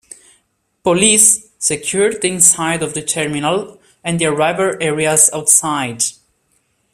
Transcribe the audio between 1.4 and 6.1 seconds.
secured the inside of the terminal and the arrival areas outside.